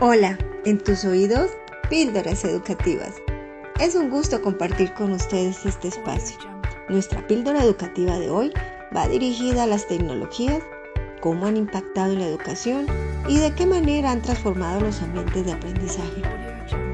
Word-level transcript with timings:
Hola, 0.00 0.38
en 0.64 0.78
tus 0.78 1.04
oídos, 1.04 1.50
píldoras 1.90 2.44
educativas. 2.44 3.14
Es 3.80 3.96
un 3.96 4.10
gusto 4.10 4.40
compartir 4.40 4.94
con 4.94 5.10
ustedes 5.10 5.66
este 5.66 5.88
espacio. 5.88 6.38
Nuestra 6.88 7.26
píldora 7.26 7.64
educativa 7.64 8.16
de 8.16 8.30
hoy 8.30 8.52
va 8.96 9.08
dirigida 9.08 9.64
a 9.64 9.66
las 9.66 9.88
tecnologías, 9.88 10.62
cómo 11.20 11.46
han 11.46 11.56
impactado 11.56 12.12
en 12.12 12.20
la 12.20 12.28
educación 12.28 12.86
y 13.26 13.38
de 13.38 13.52
qué 13.56 13.66
manera 13.66 14.12
han 14.12 14.22
transformado 14.22 14.82
los 14.82 15.02
ambientes 15.02 15.44
de 15.44 15.52
aprendizaje. 15.54 16.22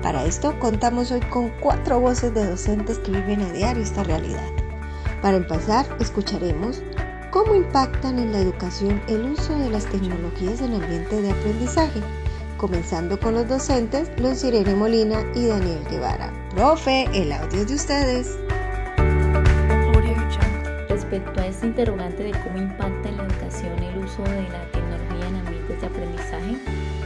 Para 0.00 0.24
esto 0.24 0.58
contamos 0.58 1.10
hoy 1.10 1.20
con 1.28 1.50
cuatro 1.60 2.00
voces 2.00 2.32
de 2.32 2.46
docentes 2.46 3.00
que 3.00 3.10
viven 3.10 3.42
a 3.42 3.52
diario 3.52 3.82
esta 3.82 4.02
realidad. 4.02 4.48
Para 5.20 5.36
empezar, 5.36 5.84
escucharemos 6.00 6.82
cómo 7.30 7.54
impactan 7.54 8.18
en 8.18 8.32
la 8.32 8.38
educación 8.38 9.02
el 9.08 9.26
uso 9.26 9.58
de 9.58 9.68
las 9.68 9.84
tecnologías 9.84 10.62
en 10.62 10.72
el 10.72 10.82
ambiente 10.82 11.20
de 11.20 11.32
aprendizaje 11.32 12.00
comenzando 12.64 13.20
con 13.20 13.34
los 13.34 13.46
docentes 13.46 14.10
Luz 14.18 14.42
Irene 14.42 14.74
Molina 14.74 15.20
y 15.34 15.48
Daniel 15.48 15.84
Guevara. 15.90 16.32
Profe, 16.48 17.04
el 17.12 17.30
audio 17.30 17.60
es 17.60 17.68
de 17.68 17.74
ustedes. 17.74 18.38
Respecto 20.88 21.40
a 21.42 21.46
este 21.46 21.66
interrogante 21.66 22.22
de 22.22 22.30
cómo 22.30 22.56
impacta 22.56 23.10
en 23.10 23.18
la 23.18 23.24
educación 23.24 23.78
el 23.80 23.98
uso 23.98 24.22
de 24.22 24.48
la 24.48 24.64
tecnología 24.72 25.28
en 25.28 25.36
ambientes 25.36 25.78
de 25.78 25.86
aprendizaje, 25.86 26.56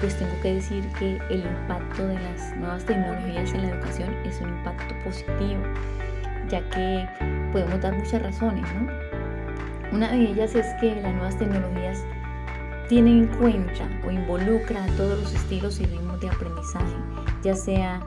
pues 0.00 0.16
tengo 0.16 0.40
que 0.40 0.54
decir 0.54 0.86
que 1.00 1.18
el 1.30 1.40
impacto 1.40 2.06
de 2.06 2.14
las 2.14 2.56
nuevas 2.56 2.84
tecnologías 2.84 3.52
en 3.52 3.62
la 3.62 3.70
educación 3.70 4.14
es 4.24 4.40
un 4.40 4.50
impacto 4.50 4.94
positivo, 5.02 5.62
ya 6.48 6.60
que 6.70 7.08
podemos 7.50 7.80
dar 7.80 7.96
muchas 7.96 8.22
razones, 8.22 8.64
¿no? 8.74 8.88
Una 9.90 10.12
de 10.12 10.30
ellas 10.30 10.54
es 10.54 10.66
que 10.80 10.94
las 10.94 11.12
nuevas 11.12 11.36
tecnologías 11.36 12.04
tiene 12.90 13.10
en 13.10 13.26
cuenta 13.38 13.88
o 14.04 14.10
involucra 14.10 14.84
todos 14.96 15.20
los 15.20 15.32
estilos 15.32 15.78
y 15.78 15.86
ritmos 15.86 16.20
de 16.20 16.28
aprendizaje, 16.28 16.96
ya 17.40 17.54
sea 17.54 18.00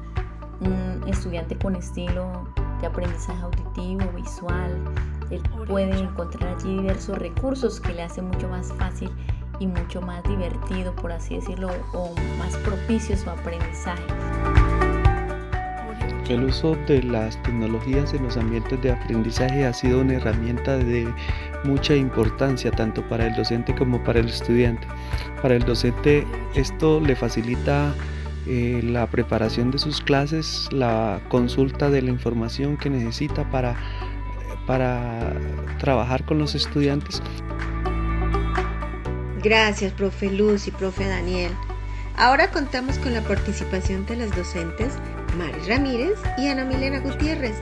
un 0.59 1.02
estudiante 1.08 1.58
con 1.58 1.78
estilo 1.78 2.50
de 2.81 2.88
aprendizaje 2.88 3.42
auditivo, 3.44 4.06
visual, 4.14 4.84
él 5.31 5.42
puede 5.70 5.98
encontrar 5.98 6.58
allí 6.58 6.76
diversos 6.81 7.17
recursos 7.17 7.80
que 7.80 7.94
le 7.94 8.04
hacen 8.04 8.28
mucho 8.28 8.50
más 8.50 8.73
fácil 8.73 9.09
y 9.59 9.67
mucho 9.67 10.02
más 10.02 10.22
divertido, 10.23 10.94
por 10.98 11.14
así 11.14 11.36
decirlo, 11.36 11.70
o 11.94 12.14
más 12.38 12.54
propicio 12.58 13.16
su 13.16 13.30
aprendizaje. 13.30 14.04
El 16.30 16.46
uso 16.46 16.78
de 16.88 17.04
las 17.04 17.42
tecnologías 17.44 18.14
en 18.14 18.24
los 18.24 18.38
ambientes 18.38 18.82
de 18.82 18.92
aprendizaje 18.92 19.66
ha 19.66 19.74
sido 19.74 20.00
una 20.00 20.14
herramienta 20.14 20.78
de 20.78 21.08
mucha 21.66 21.96
importancia 21.96 22.72
tanto 22.72 23.02
para 23.10 23.28
el 23.28 23.36
docente 23.36 23.76
como 23.76 24.02
para 24.04 24.20
el 24.20 24.28
estudiante. 24.28 24.88
Para 25.42 25.56
el 25.56 25.64
docente 25.64 26.26
esto 26.56 27.02
le 27.02 27.16
facilita 27.16 27.94
eh, 28.48 28.82
la 28.84 29.08
preparación 29.08 29.72
de 29.72 29.80
sus 29.80 30.02
clases, 30.02 30.70
la 30.72 31.20
consulta 31.30 31.90
de 31.90 32.02
la 32.02 32.10
información 32.10 32.78
que 32.78 32.90
necesita 32.90 33.50
para, 33.50 33.76
para 34.66 35.34
trabajar 35.80 36.26
con 36.26 36.40
los 36.40 36.56
estudiantes. 36.56 37.22
Gracias, 39.44 39.92
profe 39.92 40.32
Luz 40.32 40.68
y 40.68 40.72
profe 40.72 41.06
Daniel. 41.06 41.52
Ahora 42.17 42.52
contamos 42.52 43.00
con 43.00 43.14
la 43.14 43.22
participación 43.22 44.06
de 44.06 44.17
las 44.17 44.36
docentes 44.36 44.94
Mari 45.36 45.59
Ramírez 45.67 46.20
y 46.38 46.47
Ana 46.47 46.64
Milena 46.64 47.00
Gutiérrez, 47.00 47.55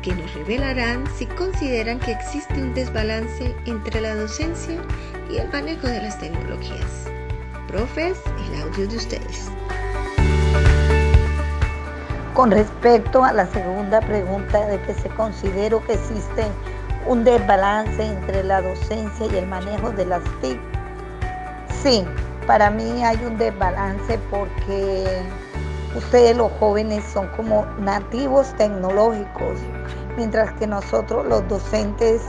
que 0.00 0.14
nos 0.14 0.32
revelarán 0.34 1.04
si 1.18 1.26
consideran 1.26 1.98
que 1.98 2.12
existe 2.12 2.54
un 2.54 2.72
desbalance 2.72 3.52
entre 3.66 4.00
la 4.00 4.14
docencia 4.14 4.80
y 5.28 5.38
el 5.38 5.48
manejo 5.50 5.88
de 5.88 6.02
las 6.02 6.18
tecnologías. 6.20 7.08
Profes, 7.66 8.16
el 8.48 8.62
audio 8.62 8.86
de 8.86 8.96
ustedes. 8.96 9.50
Con 12.32 12.52
respecto 12.52 13.24
a 13.24 13.32
la 13.32 13.46
segunda 13.48 14.00
pregunta 14.00 14.66
de 14.66 14.80
que 14.82 14.94
se 14.94 15.08
considero 15.08 15.84
que 15.84 15.94
existe 15.94 16.44
un 17.06 17.24
desbalance 17.24 18.06
entre 18.06 18.44
la 18.44 18.62
docencia 18.62 19.26
y 19.26 19.36
el 19.36 19.48
manejo 19.48 19.90
de 19.90 20.06
las 20.06 20.22
TIC, 20.40 20.60
sí, 21.82 22.04
para 22.46 22.70
mí 22.70 23.04
hay 23.04 23.16
un 23.24 23.36
desbalance 23.36 24.18
porque 24.30 25.04
ustedes 25.96 26.36
los 26.36 26.52
jóvenes 26.52 27.04
son 27.04 27.28
como 27.36 27.66
nativos 27.78 28.54
tecnológicos, 28.56 29.58
mientras 30.16 30.52
que 30.52 30.66
nosotros 30.66 31.26
los 31.26 31.46
docentes 31.48 32.22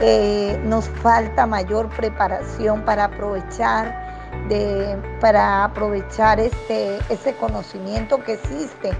eh, 0.00 0.60
nos 0.64 0.88
falta 0.88 1.46
mayor 1.46 1.88
preparación 1.90 2.84
para 2.84 3.04
aprovechar 3.04 4.12
de, 4.48 4.98
para 5.20 5.64
aprovechar 5.64 6.40
este, 6.40 6.98
ese 7.08 7.34
conocimiento 7.36 8.22
que 8.24 8.34
existe 8.34 8.92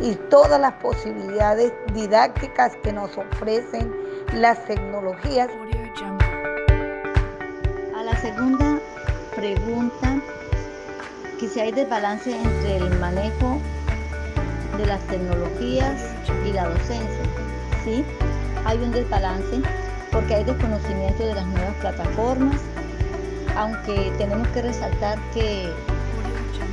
y 0.00 0.14
todas 0.30 0.60
las 0.60 0.74
posibilidades 0.74 1.72
didácticas 1.92 2.76
que 2.82 2.92
nos 2.92 3.16
ofrecen 3.16 3.94
las 4.34 4.64
tecnologías. 4.64 5.48
A 7.96 8.02
la 8.02 8.16
segunda 8.20 8.67
pregunta, 9.38 10.20
que 11.38 11.48
si 11.48 11.60
hay 11.60 11.70
desbalance 11.70 12.36
entre 12.36 12.78
el 12.78 12.98
manejo 12.98 13.60
de 14.76 14.84
las 14.84 15.00
tecnologías 15.06 16.02
y 16.44 16.52
la 16.52 16.68
docencia. 16.68 17.22
Sí, 17.84 18.04
hay 18.64 18.78
un 18.78 18.90
desbalance 18.90 19.62
porque 20.10 20.34
hay 20.34 20.44
desconocimiento 20.44 21.24
de 21.24 21.34
las 21.36 21.46
nuevas 21.46 21.74
plataformas, 21.80 22.60
aunque 23.56 24.12
tenemos 24.18 24.48
que 24.48 24.62
resaltar 24.62 25.18
que 25.32 25.72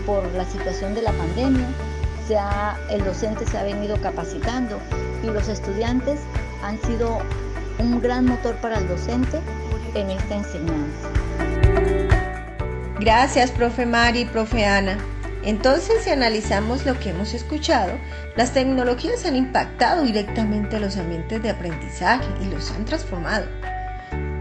por 0.07 0.25
la 0.33 0.45
situación 0.45 0.95
de 0.95 1.03
la 1.03 1.11
pandemia, 1.11 1.67
ya 2.27 2.79
el 2.89 3.05
docente 3.05 3.45
se 3.45 3.59
ha 3.59 3.63
venido 3.63 3.95
capacitando 4.01 4.79
y 5.21 5.27
los 5.27 5.47
estudiantes 5.49 6.19
han 6.63 6.81
sido 6.81 7.19
un 7.77 8.01
gran 8.01 8.25
motor 8.25 8.55
para 8.55 8.79
el 8.79 8.87
docente 8.87 9.39
en 9.93 10.09
esta 10.09 10.35
enseñanza. 10.35 11.24
Gracias, 13.05 13.51
profe 13.51 13.85
Mari 13.85 14.21
y 14.21 14.25
profe 14.25 14.65
Ana. 14.65 14.97
Entonces, 15.43 16.03
si 16.03 16.09
analizamos 16.09 16.87
lo 16.87 16.99
que 16.99 17.11
hemos 17.11 17.35
escuchado, 17.35 17.91
las 18.35 18.51
tecnologías 18.51 19.23
han 19.27 19.35
impactado 19.35 20.01
directamente 20.01 20.79
los 20.79 20.97
ambientes 20.97 21.43
de 21.43 21.51
aprendizaje 21.51 22.25
y 22.41 22.45
los 22.45 22.71
han 22.71 22.83
transformado. 22.85 23.45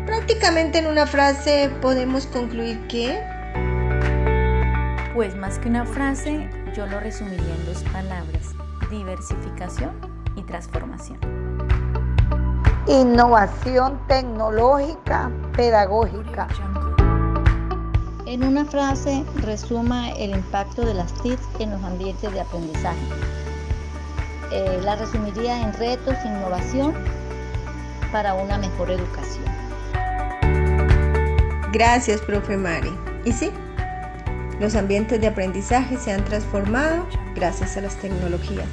Prácticamente 0.07 0.79
en 0.79 0.87
una 0.87 1.07
frase 1.07 1.71
podemos 1.83 2.27
concluir 2.27 2.81
que... 2.89 3.23
Pues 5.13 5.37
más 5.37 5.59
que 5.59 5.69
una 5.69 5.85
frase, 5.85 6.49
yo 6.75 6.87
lo 6.87 7.01
resumiría 7.01 7.55
en 7.55 7.67
dos 7.67 7.83
palabras, 7.93 8.55
diversificación 8.91 9.93
y 10.37 10.43
transformación. 10.43 11.19
Innovación 12.87 14.01
tecnológica, 14.09 15.31
pedagógica. 15.55 16.49
En 18.35 18.43
una 18.43 18.65
frase, 18.65 19.25
resuma 19.37 20.11
el 20.11 20.31
impacto 20.31 20.85
de 20.85 20.93
las 20.93 21.15
TIC 21.23 21.39
en 21.61 21.71
los 21.71 21.85
ambientes 21.85 22.33
de 22.33 22.41
aprendizaje. 22.41 22.99
Eh, 24.51 24.81
la 24.83 24.97
resumiría 24.97 25.63
en 25.63 25.73
retos, 25.73 26.17
innovación 26.25 26.95
para 28.11 28.35
una 28.35 28.59
mejor 28.59 28.91
educación. 28.91 29.45
Gracias, 31.73 32.21
profe 32.23 32.57
Mari. 32.57 32.91
Y 33.25 33.31
sí, 33.31 33.53
los 34.59 34.75
ambientes 34.75 35.21
de 35.21 35.29
aprendizaje 35.29 35.97
se 35.97 36.11
han 36.11 36.25
transformado 36.25 37.07
gracias 37.37 37.77
a 37.77 37.83
las 37.83 37.95
tecnologías. 38.01 38.67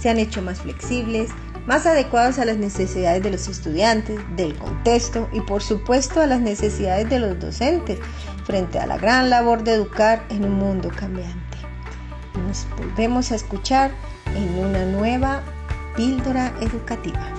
Se 0.00 0.10
han 0.10 0.18
hecho 0.18 0.42
más 0.42 0.60
flexibles, 0.60 1.30
más 1.66 1.86
adecuados 1.86 2.38
a 2.38 2.44
las 2.44 2.56
necesidades 2.56 3.22
de 3.22 3.30
los 3.30 3.48
estudiantes, 3.48 4.18
del 4.36 4.54
contexto 4.56 5.28
y 5.32 5.40
por 5.40 5.62
supuesto 5.62 6.20
a 6.20 6.26
las 6.26 6.40
necesidades 6.40 7.08
de 7.08 7.18
los 7.18 7.38
docentes 7.38 7.98
frente 8.44 8.78
a 8.78 8.86
la 8.86 8.98
gran 8.98 9.30
labor 9.30 9.64
de 9.64 9.74
educar 9.74 10.24
en 10.28 10.44
un 10.44 10.54
mundo 10.54 10.90
cambiante. 10.94 11.56
Nos 12.46 12.66
volvemos 12.76 13.32
a 13.32 13.36
escuchar 13.36 13.90
en 14.36 14.58
una 14.58 14.84
nueva 14.84 15.42
píldora 15.96 16.52
educativa. 16.60 17.30